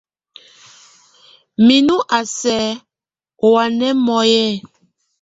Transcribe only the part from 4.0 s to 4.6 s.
nɔ́ye.